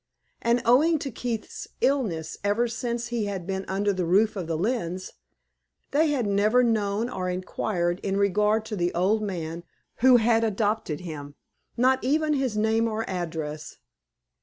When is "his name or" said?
12.33-13.07